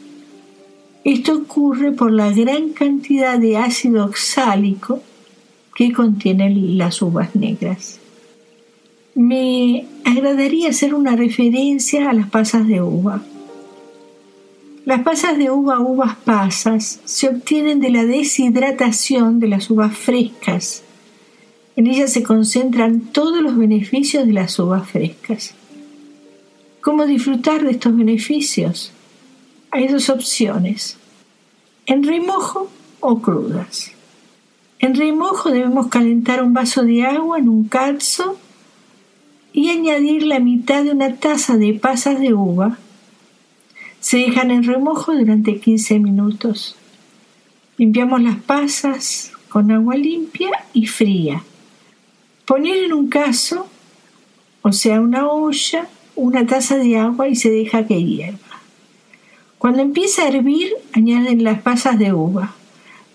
Esto 1.03 1.35
ocurre 1.35 1.91
por 1.91 2.11
la 2.11 2.31
gran 2.31 2.69
cantidad 2.69 3.38
de 3.38 3.57
ácido 3.57 4.05
oxálico 4.05 5.01
que 5.75 5.93
contienen 5.93 6.77
las 6.77 7.01
uvas 7.03 7.35
negras. 7.35 7.99
Me 9.19 9.85
agradaría 10.05 10.69
hacer 10.69 10.95
una 10.95 11.13
referencia 11.17 12.09
a 12.09 12.13
las 12.13 12.29
pasas 12.29 12.65
de 12.65 12.81
uva. 12.81 13.21
Las 14.85 15.01
pasas 15.01 15.38
de 15.38 15.51
uva, 15.51 15.81
uvas 15.81 16.15
pasas, 16.15 17.01
se 17.03 17.27
obtienen 17.27 17.81
de 17.81 17.89
la 17.89 18.05
deshidratación 18.05 19.41
de 19.41 19.49
las 19.49 19.69
uvas 19.69 19.97
frescas. 19.97 20.83
En 21.75 21.88
ellas 21.88 22.13
se 22.13 22.23
concentran 22.23 23.01
todos 23.11 23.41
los 23.41 23.57
beneficios 23.57 24.25
de 24.25 24.31
las 24.31 24.57
uvas 24.57 24.89
frescas. 24.89 25.53
¿Cómo 26.79 27.05
disfrutar 27.05 27.65
de 27.65 27.71
estos 27.71 27.97
beneficios? 27.97 28.93
Hay 29.69 29.89
dos 29.89 30.09
opciones, 30.09 30.97
en 31.88 32.03
remojo 32.03 32.69
o 33.01 33.19
crudas. 33.21 33.91
En 34.79 34.95
remojo 34.95 35.51
debemos 35.51 35.88
calentar 35.88 36.41
un 36.41 36.53
vaso 36.53 36.83
de 36.83 37.03
agua 37.03 37.38
en 37.38 37.49
un 37.49 37.65
calzo 37.65 38.38
y 39.53 39.70
añadir 39.70 40.24
la 40.24 40.39
mitad 40.39 40.84
de 40.84 40.91
una 40.91 41.15
taza 41.15 41.58
de 41.58 41.74
pasas 41.74 42.20
de 42.20 42.34
uva 42.34 42.77
se 44.00 44.18
dejan 44.18 44.51
en 44.51 44.63
remojo 44.63 45.13
durante 45.13 45.60
15 45.60 46.00
minutos. 46.00 46.75
Limpiamos 47.77 48.22
las 48.22 48.38
pasas 48.38 49.32
con 49.50 49.72
agua 49.72 49.96
limpia 49.96 50.51
y 50.74 50.86
fría. 50.86 51.44
Poner 52.46 52.77
en 52.86 52.94
un 52.94 53.10
caso, 53.10 53.68
o 54.62 54.72
sea, 54.72 55.01
una 55.01 55.27
olla, 55.27 55.88
una 56.15 56.46
taza 56.46 56.77
de 56.77 56.98
agua 56.98 57.27
y 57.27 57.36
se 57.36 57.50
deja 57.50 57.86
que 57.86 58.03
hierva. 58.03 58.39
Cuando 59.58 59.82
empieza 59.82 60.24
a 60.24 60.29
hervir, 60.29 60.72
añaden 60.94 61.44
las 61.44 61.62
pasas 61.62 62.00
de 62.00 62.13
uva. 62.13 62.56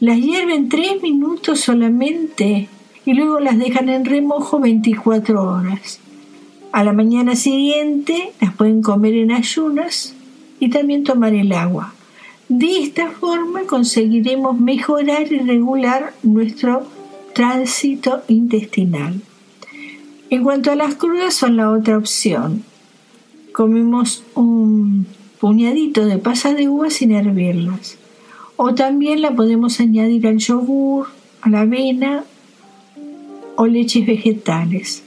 Las 0.00 0.18
hierven 0.18 0.68
3 0.68 1.02
minutos 1.02 1.60
solamente 1.60 2.68
y 3.06 3.14
luego 3.14 3.40
las 3.40 3.58
dejan 3.58 3.88
en 3.88 4.04
remojo 4.04 4.60
24 4.60 5.42
horas. 5.42 6.00
A 6.74 6.82
la 6.82 6.92
mañana 6.92 7.36
siguiente 7.36 8.32
las 8.40 8.52
pueden 8.52 8.82
comer 8.82 9.14
en 9.14 9.30
ayunas 9.30 10.12
y 10.58 10.70
también 10.70 11.04
tomar 11.04 11.32
el 11.32 11.52
agua. 11.52 11.94
De 12.48 12.82
esta 12.82 13.12
forma 13.12 13.60
conseguiremos 13.62 14.58
mejorar 14.58 15.32
y 15.32 15.38
regular 15.38 16.14
nuestro 16.24 16.84
tránsito 17.32 18.24
intestinal. 18.26 19.20
En 20.30 20.42
cuanto 20.42 20.72
a 20.72 20.74
las 20.74 20.96
crudas 20.96 21.34
son 21.34 21.56
la 21.56 21.70
otra 21.70 21.96
opción. 21.96 22.64
Comemos 23.52 24.24
un 24.34 25.06
puñadito 25.38 26.04
de 26.06 26.18
pasas 26.18 26.56
de 26.56 26.68
uva 26.68 26.90
sin 26.90 27.12
hervirlas. 27.12 27.98
O 28.56 28.74
también 28.74 29.22
la 29.22 29.36
podemos 29.36 29.78
añadir 29.78 30.26
al 30.26 30.38
yogur, 30.38 31.06
a 31.40 31.50
la 31.50 31.60
avena 31.60 32.24
o 33.54 33.68
leches 33.68 34.04
vegetales. 34.04 35.03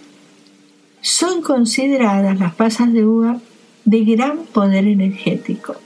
Son 1.08 1.42
consideradas 1.42 2.38
las 2.38 2.54
pasas 2.54 2.92
de 2.92 3.06
uva 3.06 3.40
de 3.86 4.04
gran 4.04 4.40
poder 4.40 4.86
energético. 4.86 5.78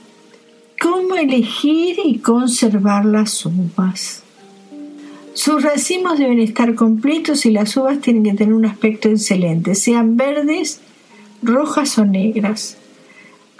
¿Cómo 0.80 1.14
elegir 1.14 1.94
y 2.04 2.18
conservar 2.18 3.04
las 3.04 3.46
uvas? 3.46 4.24
Sus 5.32 5.62
racimos 5.62 6.18
deben 6.18 6.40
estar 6.40 6.74
completos 6.74 7.46
y 7.46 7.52
las 7.52 7.76
uvas 7.76 8.00
tienen 8.00 8.24
que 8.24 8.32
tener 8.32 8.52
un 8.52 8.66
aspecto 8.66 9.10
excelente, 9.10 9.76
sean 9.76 10.16
verdes, 10.16 10.80
rojas 11.40 11.98
o 11.98 12.04
negras. 12.04 12.76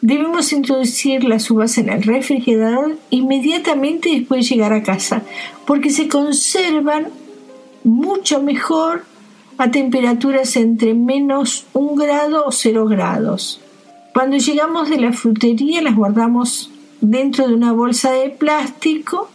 Debemos 0.01 0.53
introducir 0.53 1.23
las 1.23 1.49
uvas 1.49 1.79
en 1.79 1.91
el 1.91 2.03
refrigerador 2.03 2.99
inmediatamente 3.11 4.11
después 4.11 4.49
de 4.49 4.57
llegar 4.57 4.73
a 4.73 4.83
casa, 4.83 5.23
porque 5.65 5.91
se 5.91 6.09
conservan 6.09 7.07
mucho 7.85 8.43
mejor 8.43 9.12
a 9.59 9.71
temperaturas 9.71 10.57
entre 10.57 10.95
menos 10.95 11.67
un 11.73 11.97
grado 11.97 12.47
o 12.47 12.53
cero 12.53 12.87
grados. 12.87 13.61
Cuando 14.13 14.37
llegamos 14.37 14.91
de 14.91 14.99
la 14.99 15.13
frutería 15.13 15.81
las 15.83 15.97
guardamos 15.97 16.71
dentro 17.01 17.49
de 17.49 17.55
una 17.55 17.73
bolsa 17.73 18.13
de 18.13 18.31
plástico 18.31 19.31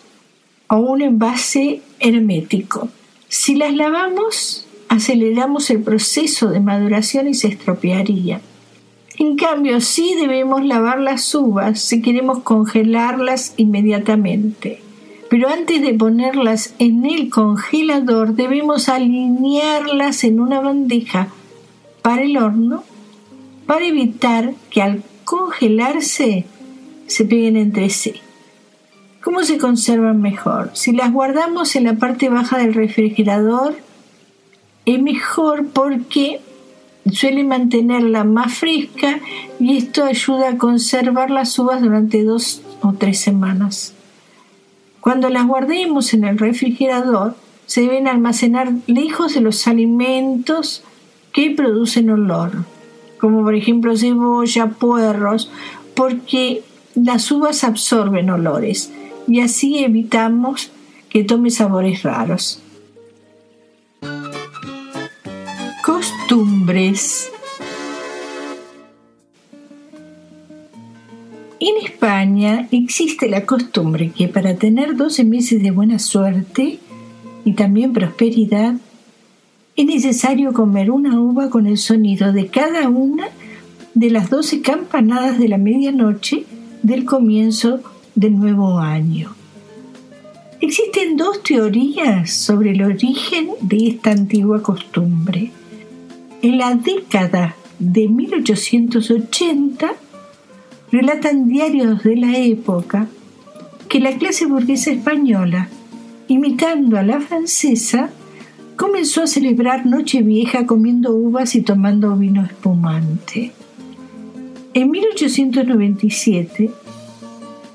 o 0.68 0.78
un 0.78 1.02
envase 1.02 1.82
hermético. 2.00 2.90
Si 3.28 3.56
las 3.56 3.74
lavamos, 3.74 4.68
aceleramos 4.90 5.70
el 5.70 5.82
proceso 5.82 6.50
de 6.50 6.60
maduración 6.60 7.28
y 7.28 7.34
se 7.34 7.48
estropearía. 7.48 8.42
En 9.18 9.36
cambio, 9.36 9.82
sí 9.82 10.16
debemos 10.20 10.64
lavar 10.64 11.00
las 11.00 11.34
uvas 11.34 11.80
si 11.82 12.02
queremos 12.02 12.40
congelarlas 12.40 13.54
inmediatamente. 13.58 14.82
Pero 15.30 15.50
antes 15.50 15.82
de 15.82 15.94
ponerlas 15.94 16.74
en 16.80 17.06
el 17.06 17.30
congelador 17.30 18.34
debemos 18.34 18.88
alinearlas 18.88 20.24
en 20.24 20.40
una 20.40 20.62
bandeja 20.62 21.28
para 22.02 22.22
el 22.22 22.38
horno 22.38 22.84
para 23.66 23.86
evitar 23.86 24.54
que 24.70 24.82
al 24.82 25.04
congelarse 25.26 26.46
se 27.08 27.26
peguen 27.26 27.58
entre 27.58 27.90
sí. 27.90 28.14
¿Cómo 29.22 29.44
se 29.44 29.58
conservan 29.58 30.22
mejor? 30.22 30.72
Si 30.74 30.94
las 30.94 31.12
guardamos 31.12 31.76
en 31.76 31.84
la 31.84 31.96
parte 31.96 32.30
baja 32.30 32.58
del 32.58 32.74
refrigerador, 32.74 33.76
es 34.86 35.02
mejor 35.02 35.68
porque 35.68 36.40
suele 37.12 37.44
mantenerla 37.44 38.24
más 38.24 38.54
fresca 38.54 39.20
y 39.60 39.76
esto 39.76 40.06
ayuda 40.06 40.52
a 40.52 40.58
conservar 40.58 41.30
las 41.30 41.60
uvas 41.60 41.82
durante 41.82 42.24
dos 42.24 42.62
o 42.82 42.94
tres 42.94 43.20
semanas. 43.20 43.97
Cuando 45.02 45.30
las 45.30 45.46
guardemos 45.48 46.14
en 46.14 46.26
el 46.26 46.38
refrigerador, 46.38 47.36
se 47.66 47.82
deben 47.82 48.08
almacenar 48.08 48.72
lejos 48.88 49.34
de 49.34 49.42
los 49.42 49.68
alimentos 49.68 50.84
que 51.34 51.52
producen 51.52 52.10
olor, 52.10 52.66
como 53.20 53.44
por 53.44 53.56
ejemplo 53.56 53.96
cebolla, 53.96 54.68
puerros, 54.68 55.52
porque 55.96 56.64
las 56.96 57.30
uvas 57.32 57.64
absorben 57.64 58.30
olores 58.30 58.92
y 59.28 59.42
así 59.42 59.84
evitamos 59.84 60.72
que 61.10 61.24
tome 61.24 61.52
sabores 61.52 62.04
raros. 62.04 62.62
Costumbres. 65.84 67.32
En 71.68 71.86
España 71.86 72.70
existe 72.72 73.28
la 73.28 73.46
costumbre 73.46 74.12
que 74.12 74.30
para 74.30 74.56
tener 74.56 74.96
12 74.96 75.26
meses 75.26 75.62
de 75.62 75.72
buena 75.72 76.00
suerte 76.00 76.80
y 77.44 77.54
también 77.54 77.92
prosperidad, 77.92 78.76
es 79.76 79.86
necesario 79.86 80.54
comer 80.54 80.92
una 80.92 81.20
uva 81.20 81.50
con 81.50 81.68
el 81.68 81.78
sonido 81.78 82.32
de 82.32 82.48
cada 82.48 82.88
una 82.88 83.28
de 83.96 84.10
las 84.10 84.30
12 84.30 84.62
campanadas 84.62 85.40
de 85.40 85.50
la 85.50 85.58
medianoche 85.58 86.46
del 86.84 87.04
comienzo 87.04 87.82
del 88.16 88.40
nuevo 88.40 88.80
año. 88.80 89.36
Existen 90.62 91.18
dos 91.18 91.44
teorías 91.44 92.32
sobre 92.32 92.72
el 92.72 92.82
origen 92.82 93.50
de 93.60 93.90
esta 93.90 94.12
antigua 94.12 94.64
costumbre. 94.64 95.52
En 96.42 96.60
la 96.60 96.76
década 96.76 97.58
de 97.78 98.08
1880, 98.08 100.07
relatan 100.98 101.48
diarios 101.48 102.04
de 102.04 102.16
la 102.16 102.36
época 102.40 103.08
que 103.88 104.00
la 104.00 104.18
clase 104.18 104.48
burguesa 104.48 104.90
española, 104.90 105.70
imitando 106.28 106.98
a 106.98 107.04
la 107.04 107.22
francesa, 107.22 108.10
comenzó 108.76 109.22
a 109.22 109.28
celebrar 109.28 109.86
Nochevieja 109.86 110.66
comiendo 110.66 111.14
uvas 111.14 111.54
y 111.54 111.62
tomando 111.62 112.16
vino 112.18 112.44
espumante. 112.44 113.52
En 114.74 114.90
1897, 114.90 116.72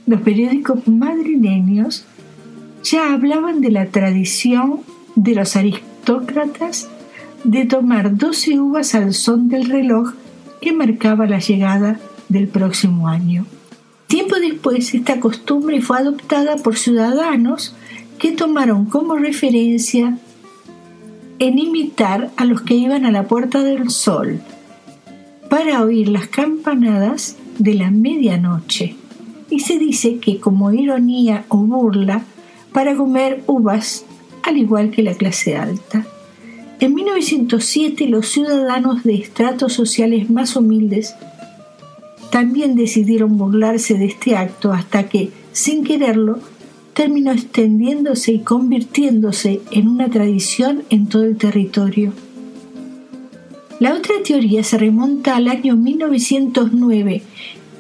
los 0.06 0.20
periódicos 0.22 0.88
madrileños 0.88 2.04
ya 2.82 3.12
hablaban 3.12 3.60
de 3.60 3.70
la 3.70 3.86
tradición 3.86 4.80
de 5.14 5.36
los 5.36 5.54
aristócratas 5.54 6.88
de 7.44 7.66
tomar 7.66 8.16
12 8.16 8.58
uvas 8.58 8.96
al 8.96 9.14
son 9.14 9.48
del 9.48 9.66
reloj 9.66 10.12
que 10.60 10.72
marcaba 10.72 11.26
la 11.26 11.38
llegada 11.38 12.00
del 12.32 12.48
próximo 12.48 13.08
año. 13.08 13.46
Tiempo 14.06 14.36
después, 14.36 14.92
esta 14.94 15.20
costumbre 15.20 15.80
fue 15.80 15.98
adoptada 15.98 16.56
por 16.56 16.76
ciudadanos 16.76 17.74
que 18.18 18.32
tomaron 18.32 18.86
como 18.86 19.16
referencia 19.16 20.18
en 21.38 21.58
imitar 21.58 22.30
a 22.36 22.44
los 22.44 22.62
que 22.62 22.74
iban 22.74 23.06
a 23.06 23.10
la 23.10 23.24
Puerta 23.24 23.62
del 23.62 23.90
Sol 23.90 24.40
para 25.48 25.82
oír 25.82 26.08
las 26.08 26.28
campanadas 26.28 27.36
de 27.58 27.74
la 27.74 27.90
medianoche. 27.90 28.96
Y 29.50 29.60
se 29.60 29.78
dice 29.78 30.18
que 30.18 30.38
como 30.38 30.72
ironía 30.72 31.44
o 31.48 31.58
burla, 31.58 32.22
para 32.72 32.96
comer 32.96 33.42
uvas, 33.46 34.04
al 34.44 34.56
igual 34.56 34.90
que 34.90 35.02
la 35.02 35.14
clase 35.14 35.56
alta. 35.56 36.06
En 36.80 36.94
1907 36.94 38.08
los 38.08 38.28
ciudadanos 38.28 39.04
de 39.04 39.14
estratos 39.14 39.72
sociales 39.72 40.30
más 40.30 40.56
humildes 40.56 41.14
también 42.32 42.76
decidieron 42.76 43.36
burlarse 43.36 43.98
de 43.98 44.06
este 44.06 44.36
acto 44.36 44.72
hasta 44.72 45.06
que, 45.06 45.28
sin 45.52 45.84
quererlo, 45.84 46.38
terminó 46.94 47.30
extendiéndose 47.30 48.32
y 48.32 48.38
convirtiéndose 48.38 49.60
en 49.70 49.86
una 49.86 50.08
tradición 50.08 50.82
en 50.88 51.08
todo 51.08 51.24
el 51.24 51.36
territorio. 51.36 52.14
La 53.80 53.92
otra 53.92 54.14
teoría 54.24 54.64
se 54.64 54.78
remonta 54.78 55.36
al 55.36 55.46
año 55.46 55.76
1909. 55.76 57.22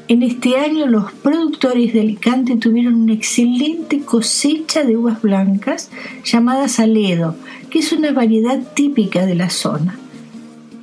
En 0.08 0.22
este 0.22 0.58
año 0.58 0.86
los 0.86 1.10
productores 1.12 1.94
de 1.94 2.02
Alicante 2.02 2.56
tuvieron 2.56 2.96
una 2.96 3.14
excelente 3.14 4.02
cosecha 4.02 4.82
de 4.82 4.98
uvas 4.98 5.22
blancas 5.22 5.90
llamadas 6.26 6.78
Aledo, 6.78 7.36
que 7.70 7.78
es 7.78 7.90
una 7.92 8.12
variedad 8.12 8.60
típica 8.74 9.24
de 9.24 9.34
la 9.34 9.48
zona. 9.48 9.98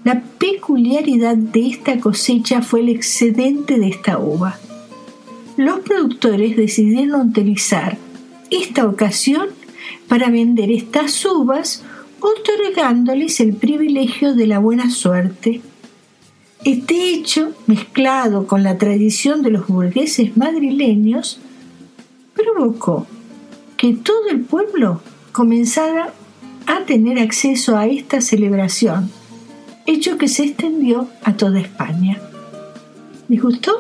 La 0.04 0.22
peculiaridad 0.22 1.36
de 1.36 1.68
esta 1.68 2.00
cosecha 2.00 2.62
fue 2.62 2.80
el 2.80 2.90
excedente 2.90 3.78
de 3.78 3.90
esta 3.90 4.18
uva. 4.18 4.58
Los 5.58 5.80
productores 5.80 6.56
decidieron 6.56 7.30
utilizar 7.30 7.98
esta 8.50 8.88
ocasión 8.88 9.48
para 10.08 10.30
vender 10.30 10.72
estas 10.72 11.26
uvas 11.26 11.84
otorgándoles 12.22 13.40
el 13.40 13.54
privilegio 13.54 14.36
de 14.36 14.48
la 14.48 14.60
buena 14.60 14.90
suerte. 14.90 15.62
Este 16.64 17.14
hecho, 17.14 17.54
mezclado 17.68 18.48
con 18.48 18.64
la 18.64 18.78
tradición 18.78 19.42
de 19.42 19.52
los 19.52 19.68
burgueses 19.68 20.36
madrileños, 20.38 21.40
provocó 22.34 23.06
que 23.78 23.94
todo 23.94 24.30
el 24.30 24.42
pueblo 24.42 25.02
comenzara 25.32 26.14
a 26.66 26.86
tener 26.86 27.20
acceso 27.20 27.78
a 27.78 27.88
esta 27.88 28.22
celebración, 28.22 29.10
hecho 29.90 30.18
que 30.18 30.28
se 30.28 30.44
extendió 30.44 31.08
a 31.24 31.34
toda 31.34 31.60
España. 31.60 32.20
¿Les 33.28 33.42
gustó? 33.42 33.72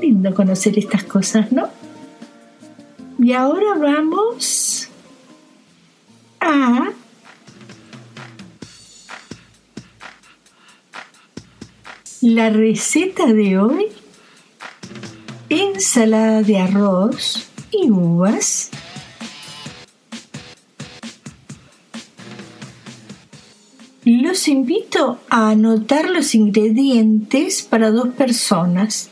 Lindo 0.00 0.34
conocer 0.34 0.78
estas 0.78 1.04
cosas, 1.04 1.52
¿no? 1.52 1.68
Y 3.18 3.32
ahora 3.32 3.74
vamos 3.78 4.88
a 6.40 6.90
la 12.20 12.50
receta 12.50 13.26
de 13.32 13.58
hoy 13.58 13.88
ensalada 15.48 16.42
de 16.42 16.58
arroz 16.58 17.48
y 17.70 17.90
uvas. 17.90 18.70
Los 24.04 24.48
invito 24.48 25.18
a 25.30 25.48
anotar 25.48 26.10
los 26.10 26.34
ingredientes 26.34 27.62
para 27.62 27.90
dos 27.90 28.08
personas. 28.08 29.08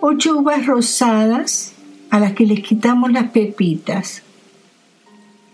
Ocho 0.00 0.38
uvas 0.38 0.66
rosadas 0.66 1.72
a 2.10 2.20
las 2.20 2.34
que 2.34 2.46
les 2.46 2.60
quitamos 2.62 3.10
las 3.10 3.30
pepitas. 3.30 4.22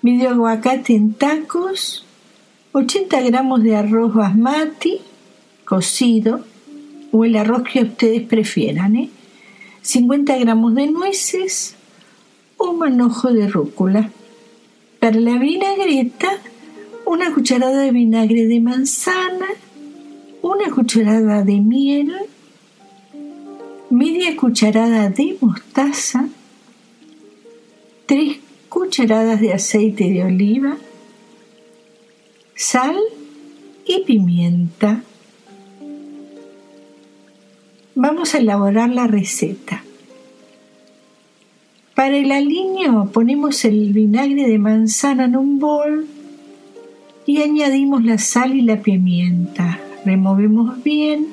Medio 0.03 0.29
aguacate 0.29 0.95
en 0.95 1.15
tacos. 1.15 2.05
80 2.73 3.19
gramos 3.23 3.63
de 3.63 3.77
arroz 3.77 4.13
basmati 4.13 5.01
cocido 5.65 6.45
o 7.13 7.25
el 7.25 7.35
arroz 7.37 7.63
que 7.63 7.81
ustedes 7.81 8.23
prefieran. 8.25 9.09
50 9.81 10.37
¿eh? 10.37 10.41
gramos 10.41 10.75
de 10.75 10.87
nueces. 10.89 11.77
Un 12.59 12.79
manojo 12.79 13.33
de 13.33 13.49
rúcula. 13.49 14.11
Para 15.01 15.19
la 15.19 15.39
vinagreta 15.39 16.39
una 17.13 17.35
cucharada 17.35 17.83
de 17.83 17.91
vinagre 17.91 18.47
de 18.47 18.59
manzana, 18.59 19.49
una 20.41 20.71
cucharada 20.71 21.43
de 21.43 21.61
miel, 21.61 22.11
media 23.91 24.35
cucharada 24.35 25.11
de 25.11 25.37
mostaza, 25.39 26.31
tres 28.07 28.39
cucharadas 28.71 29.43
de 29.43 29.53
aceite 29.53 30.05
de 30.05 30.25
oliva, 30.25 30.79
sal 32.55 32.97
y 33.85 34.05
pimienta. 34.05 35.03
Vamos 37.95 38.35
a 38.35 38.39
elaborar 38.39 38.89
la 38.89 39.07
receta. 39.07 39.85
Para 41.95 42.17
el 42.17 42.33
aliño 42.33 43.11
ponemos 43.13 43.67
el 43.67 43.93
vinagre 43.93 44.49
de 44.49 44.59
manzana 44.59 45.27
en 45.27 45.37
un 45.37 45.59
bol 45.59 46.09
y 47.27 47.43
añadimos 47.43 48.05
la 48.05 48.19
sal 48.19 48.55
y 48.55 48.63
la 48.63 48.83
pimienta. 48.83 49.81
Removemos 50.05 50.83
bien, 50.83 51.29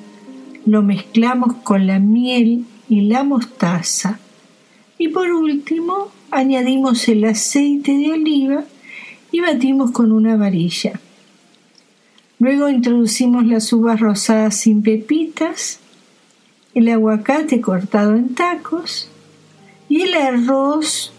lo 0.66 0.84
mezclamos 0.84 1.56
con 1.64 1.88
la 1.88 2.00
miel 2.00 2.66
y 2.88 3.02
la 3.02 3.24
mostaza. 3.24 4.20
Y 4.98 5.08
por 5.10 5.32
último, 5.32 6.10
añadimos 6.32 7.08
el 7.08 7.26
aceite 7.26 7.98
de 7.98 8.12
oliva 8.12 8.64
y 9.32 9.42
batimos 9.42 9.92
con 9.92 10.12
una 10.12 10.36
varilla. 10.36 11.00
Luego 12.40 12.70
introducimos 12.70 13.46
las 13.46 13.72
uvas 13.74 14.00
rosadas 14.00 14.56
sin 14.56 14.82
pepitas, 14.82 15.80
el 16.74 16.88
aguacate 16.90 17.60
cortado 17.60 18.16
en 18.16 18.36
tacos 18.36 19.10
y 19.90 20.02
el 20.02 20.14
arroz 20.14 21.12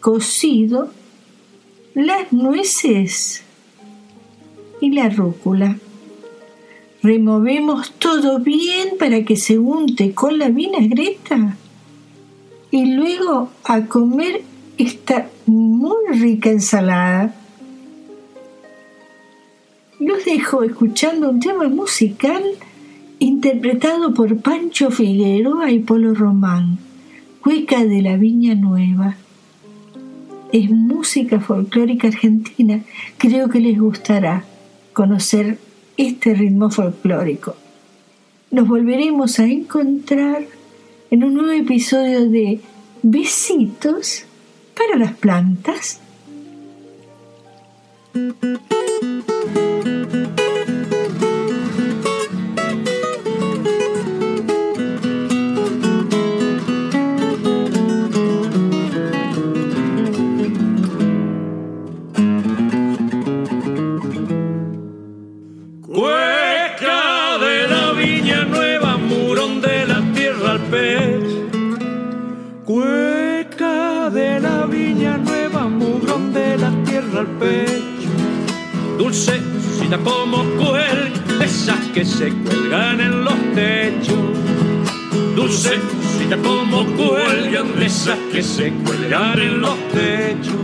cocido, 0.00 0.90
las 1.94 2.32
nueces 2.32 3.44
y 4.80 4.90
la 4.90 5.08
rúcula. 5.08 5.78
Removemos 7.02 7.92
todo 7.92 8.40
bien 8.40 8.90
para 8.98 9.24
que 9.24 9.36
se 9.36 9.58
unte 9.58 10.14
con 10.14 10.38
la 10.38 10.48
vinagreta 10.48 11.56
y 12.70 12.92
luego 12.92 13.50
a 13.64 13.86
comer 13.86 14.42
esta 14.76 15.28
muy 15.46 15.96
rica 16.12 16.50
ensalada. 16.50 17.34
Los 20.00 20.24
dejo 20.24 20.64
escuchando 20.64 21.30
un 21.30 21.40
tema 21.40 21.68
musical 21.68 22.42
interpretado 23.20 24.12
por 24.12 24.40
Pancho 24.40 24.90
Figueroa 24.90 25.70
y 25.70 25.80
Polo 25.80 26.14
Román, 26.14 26.78
Cueca 27.42 27.84
de 27.84 28.02
la 28.02 28.16
Viña 28.16 28.54
Nueva. 28.54 29.16
Es 30.52 30.70
música 30.70 31.40
folclórica 31.40 32.08
argentina, 32.08 32.80
creo 33.18 33.48
que 33.48 33.60
les 33.60 33.78
gustará 33.78 34.44
conocer 34.98 35.58
este 35.96 36.34
ritmo 36.34 36.70
folclórico. 36.70 37.54
Nos 38.50 38.66
volveremos 38.66 39.38
a 39.38 39.44
encontrar 39.44 40.42
en 41.12 41.22
un 41.22 41.34
nuevo 41.34 41.52
episodio 41.52 42.28
de 42.28 42.60
Besitos 43.04 44.24
para 44.76 44.98
las 44.98 45.12
plantas. 45.16 46.00
Que 88.32 88.42
se 88.42 88.72
cuelgan 88.84 89.38
en 89.40 89.60
los 89.60 89.76
techos. 89.92 90.54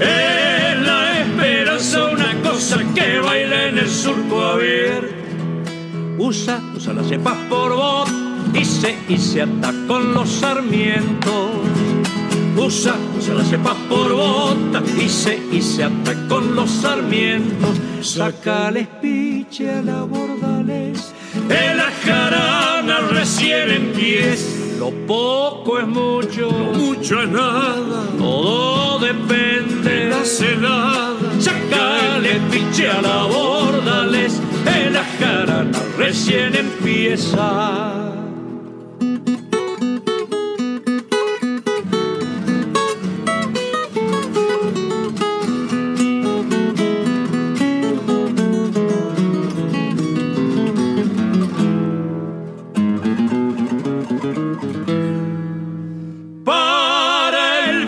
Es 0.00 0.80
la 0.80 1.20
esperanza 1.20 2.04
una 2.06 2.34
cosa 2.42 2.78
que 2.94 3.18
baila 3.20 3.66
en 3.68 3.78
el 3.78 3.88
surco 3.88 4.42
abierto. 4.42 5.14
Usa, 6.18 6.60
usa 6.76 6.92
la 6.92 7.02
cepa 7.02 7.36
por 7.48 7.74
voz 7.74 8.10
se, 8.64 8.98
y 9.08 9.16
se 9.16 9.42
ata 9.42 9.72
con 9.86 10.12
los 10.12 10.28
sarmientos 10.28 11.50
usa, 12.56 12.94
se 13.20 13.34
la 13.34 13.44
sepa 13.44 13.74
por 13.88 14.12
bota 14.12 14.82
se, 15.08 15.40
y 15.50 15.62
se 15.62 15.84
ata 15.84 16.14
con 16.28 16.54
los 16.54 16.70
sarmientos. 16.70 17.76
Sácales 18.00 18.86
piche 19.00 19.70
a 19.70 19.82
la 19.82 20.02
bordales, 20.02 21.12
en 21.48 21.76
la 21.76 21.90
jarana 22.04 23.00
recién 23.10 23.70
en 23.70 23.92
pies. 23.92 24.59
Lo 24.80 24.90
poco 25.06 25.78
es 25.78 25.86
mucho, 25.86 26.50
lo 26.50 26.72
mucho 26.72 27.20
es 27.20 27.28
nada, 27.28 28.02
todo 28.16 28.98
depende 28.98 29.90
de 29.90 30.08
la 30.08 30.24
celada. 30.24 31.16
Sácale 31.38 32.40
piche 32.50 32.88
a 32.88 33.02
la 33.02 33.24
bordales, 33.24 34.40
en 34.64 34.94
la 34.94 35.04
jarana 35.18 35.78
recién 35.98 36.56
empieza. 36.56 37.99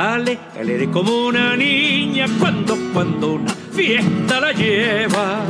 Ale, 0.00 0.38
alegre 0.56 0.88
como 0.90 1.26
una 1.26 1.56
niña 1.56 2.26
cuando, 2.38 2.78
cuando 2.92 3.32
una 3.32 3.52
fiesta 3.72 4.38
la 4.38 4.52
lleva. 4.52 5.40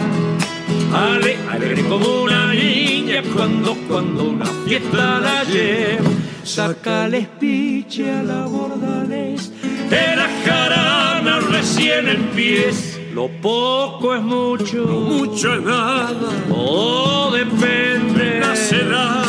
Ale, 0.91 1.37
alegre 1.51 1.83
como 1.83 2.23
una 2.23 2.55
niña 2.55 3.23
cuando, 3.37 3.77
cuando 3.87 4.25
una 4.31 4.47
fiesta 4.65 5.21
la 5.21 5.45
lleva. 5.45 6.09
Sácales 6.45 7.29
piche 7.39 8.11
a 8.11 8.23
la 8.23 8.47
bordales, 8.47 9.53
de 9.91 10.17
la 10.17 10.31
jarana 10.47 11.41
recién 11.41 12.09
en 12.09 12.23
pies. 12.29 12.99
Lo 13.13 13.29
poco 13.29 14.15
es 14.15 14.23
mucho, 14.23 14.83
lo 14.83 15.01
mucho 15.01 15.57
es 15.57 15.61
nada, 15.61 16.31
todo 16.49 17.33
depende 17.33 18.25
de 18.25 18.41
la 18.41 18.55
edad. 18.55 19.29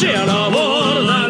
eche 0.00 0.16
a 0.16 0.26
la 0.26 0.48
borda, 0.48 1.29